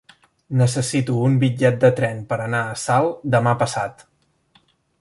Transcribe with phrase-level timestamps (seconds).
[0.61, 4.05] Necessito un bitllet de tren per anar a Salt demà passat.